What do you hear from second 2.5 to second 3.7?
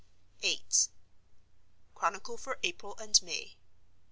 April and May.